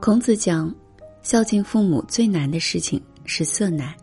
[0.00, 0.74] 孔子讲，
[1.22, 3.94] 孝敬父母最难的事情是色难，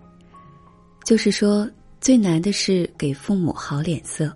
[1.03, 1.69] 就是说
[1.99, 4.31] 最难的是给父母好脸色。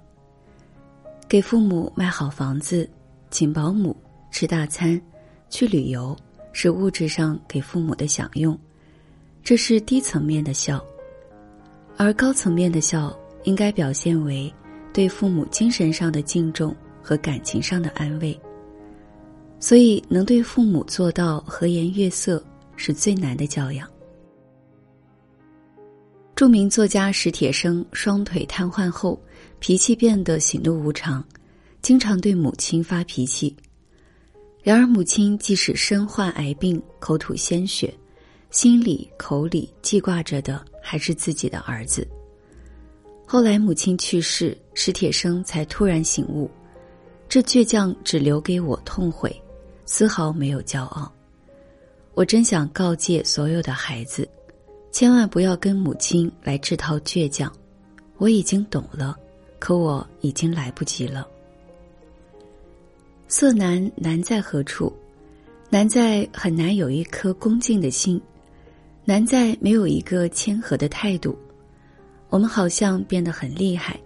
[1.29, 2.89] 给父母买好房子，
[3.29, 3.95] 请保姆，
[4.31, 4.99] 吃大餐，
[5.49, 6.17] 去旅游，
[6.51, 8.57] 是物质上给父母的享用，
[9.43, 10.83] 这是低层面的孝。
[11.95, 14.51] 而高层面的孝，应该表现为
[14.91, 18.37] 对父母精神上的敬重和感情上的安慰。
[19.61, 22.43] 所以，能对父母做到和颜悦色，
[22.75, 23.87] 是最难的教养。
[26.35, 29.21] 著名作家史铁生双腿瘫痪后，
[29.59, 31.23] 脾气变得喜怒无常，
[31.83, 33.55] 经常对母亲发脾气。
[34.63, 37.93] 然而，母亲即使身患癌病，口吐鲜血，
[38.49, 42.07] 心里口里记挂着的还是自己的儿子。
[43.27, 46.49] 后来，母亲去世，史铁生才突然醒悟：
[47.29, 49.39] 这倔强只留给我痛悔。
[49.85, 51.11] 丝毫没有骄傲。
[52.13, 54.27] 我真想告诫所有的孩子，
[54.91, 57.51] 千万不要跟母亲来这套倔强。
[58.17, 59.17] 我已经懂了，
[59.59, 61.27] 可我已经来不及了。
[63.27, 64.91] 色难难在何处？
[65.69, 68.21] 难在很难有一颗恭敬的心，
[69.05, 71.37] 难在没有一个谦和的态度。
[72.29, 73.97] 我们好像变得很厉害，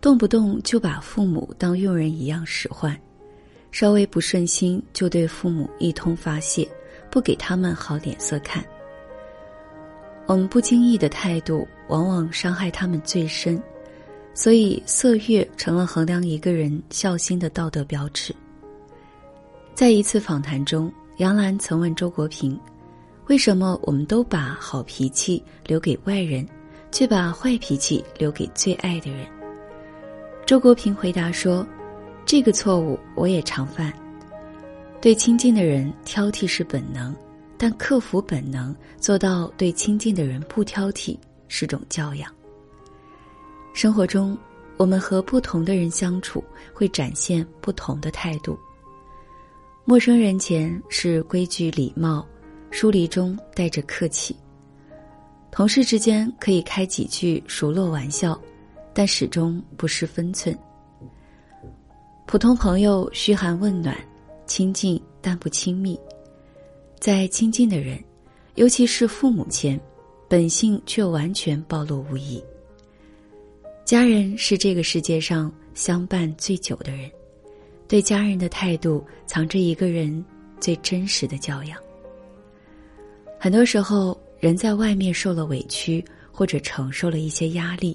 [0.00, 3.00] 动不动就把父母当佣人一样使唤。
[3.72, 6.68] 稍微不顺心，就对父母一通发泄，
[7.10, 8.62] 不给他们好脸色看。
[10.26, 13.60] 我们不经意的态度，往往伤害他们最深，
[14.34, 18.34] 所以色悦成了衡量一个人孝心的道德标尺。
[19.74, 22.58] 在一次访谈中，杨澜曾问周国平
[23.28, 26.46] ：“为什么我们都把好脾气留给外人，
[26.90, 29.26] 却把坏脾气留给最爱的人？”
[30.44, 31.66] 周国平回答说。
[32.24, 33.92] 这个错误我也常犯。
[35.00, 37.14] 对亲近的人挑剔是本能，
[37.58, 41.18] 但克服本能，做到对亲近的人不挑剔
[41.48, 42.32] 是种教养。
[43.74, 44.38] 生活中，
[44.76, 48.58] 我们和不同的人相处，会展现不同的态度。
[49.84, 52.24] 陌生人前是规矩礼貌，
[52.70, 54.36] 疏离中带着客气。
[55.50, 58.40] 同事之间可以开几句熟络玩笑，
[58.94, 60.56] 但始终不失分寸。
[62.32, 63.94] 普通朋友嘘寒问暖，
[64.46, 66.00] 亲近但不亲密。
[66.98, 68.02] 在亲近的人，
[68.54, 69.78] 尤其是父母前，
[70.30, 72.42] 本性却完全暴露无遗。
[73.84, 77.10] 家人是这个世界上相伴最久的人，
[77.86, 80.24] 对家人的态度藏着一个人
[80.58, 81.78] 最真实的教养。
[83.38, 87.94] 很多时候，人在外面受了委屈，或者承受了一些压力，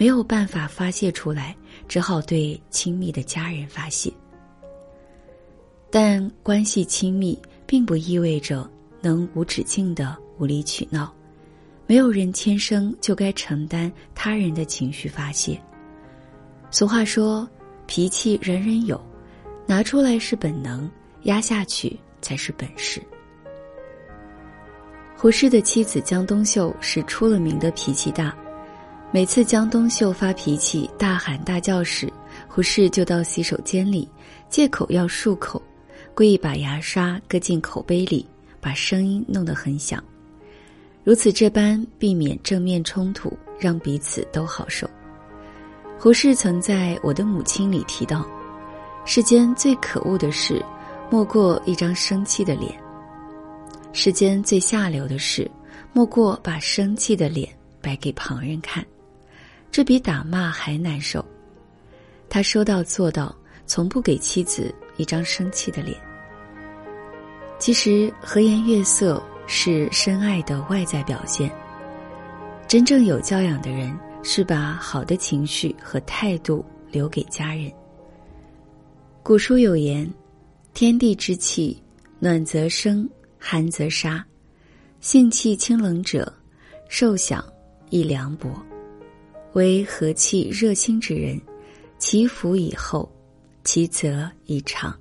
[0.00, 1.54] 没有办法发泄出来。
[1.86, 4.10] 只好对亲密的家人发泄，
[5.90, 8.68] 但关系亲密并不意味着
[9.00, 11.12] 能无止境的无理取闹。
[11.86, 15.60] 没有人天生就该承担他人的情绪发泄。
[16.70, 17.46] 俗话说
[17.86, 18.98] ：“脾气人人有，
[19.66, 20.88] 拿出来是本能，
[21.24, 23.02] 压下去才是本事。”
[25.18, 28.34] 胡适的妻子江冬秀是出了名的脾气大。
[29.12, 32.08] 每次江冬秀发脾气、大喊大叫时，
[32.46, 34.08] 胡适就到洗手间里，
[34.48, 35.60] 借口要漱口，
[36.14, 38.24] 故意把牙刷搁进口杯里，
[38.60, 40.00] 把声音弄得很响，
[41.02, 44.88] 如此这般避免正面冲突，让彼此都好受。
[45.98, 48.24] 胡适曾在我的母亲里提到，
[49.04, 50.64] 世间最可恶的事，
[51.10, 52.72] 莫过一张生气的脸；
[53.92, 55.50] 世间最下流的事，
[55.92, 57.48] 莫过把生气的脸
[57.82, 58.86] 摆给旁人看。
[59.72, 61.24] 这比打骂还难受。
[62.28, 63.34] 他说到做到，
[63.66, 65.96] 从不给妻子一张生气的脸。
[67.58, 71.50] 其实和颜悦色是深爱的外在表现。
[72.66, 77.70] 真正有教养的人，是把好的情绪和态度留给家人。
[79.22, 80.08] 古书有言
[80.72, 81.82] ：“天地之气，
[82.18, 83.08] 暖则生，
[83.38, 84.24] 寒则杀。
[85.00, 86.32] 性气清冷者，
[86.88, 87.44] 受享
[87.90, 88.48] 亦凉薄。”
[89.54, 91.40] 为和气热心之人，
[91.98, 93.10] 其福以厚，
[93.64, 94.98] 其泽以长。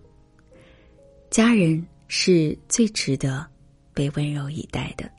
[1.29, 3.45] 家人是最值得
[3.93, 5.09] 被温柔以待的。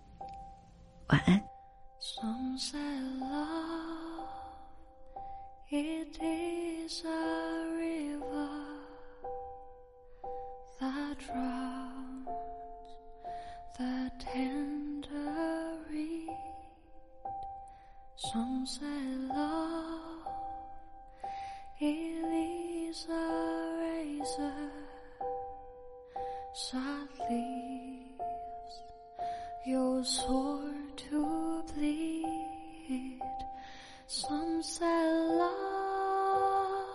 [1.08, 1.40] 晚安。
[2.00, 2.78] Some say
[3.20, 4.26] love,
[5.70, 7.60] it is a
[24.38, 24.52] razor.
[26.52, 28.76] sad leaves
[29.66, 33.20] your sword to bleed.
[34.06, 36.86] Some say love,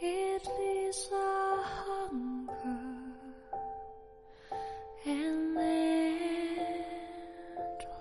[0.00, 2.80] it leaves a hunger
[5.06, 5.58] and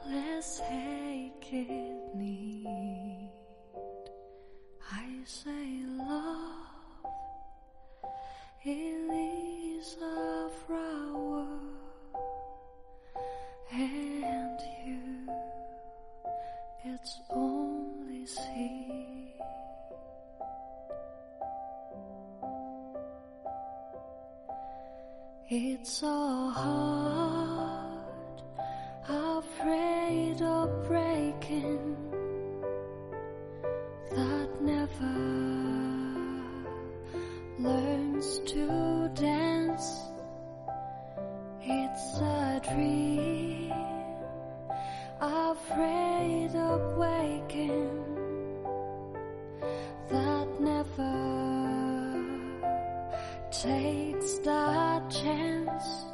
[0.07, 3.31] endless ache it need.
[4.92, 6.56] I say love,
[8.63, 11.48] it is a flower,
[13.71, 15.30] and you,
[16.83, 19.33] its only seed.
[25.50, 28.42] It's so hard,
[29.07, 31.87] afraid of breaking,
[38.45, 40.04] to dance.
[41.62, 43.74] It's a dream,
[45.19, 48.04] afraid of waking,
[50.10, 51.16] that never
[53.51, 56.06] takes the chance.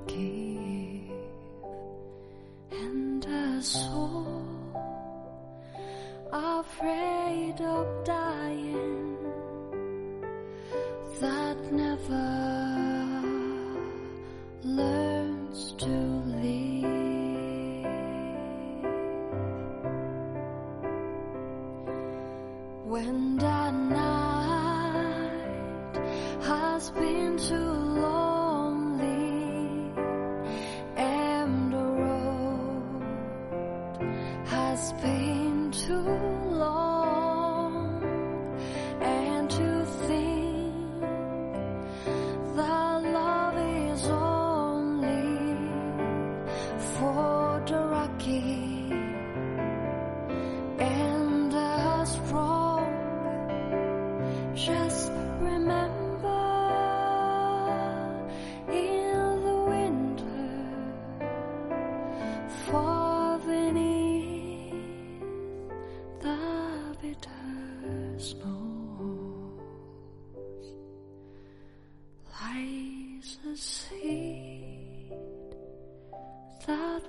[0.07, 1.69] give,
[2.79, 4.37] and a soul
[6.31, 9.17] afraid of dying
[11.19, 12.46] that never
[76.67, 77.01] that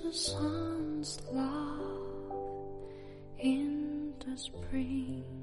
[0.00, 2.72] the sun's love
[3.40, 5.39] in the spring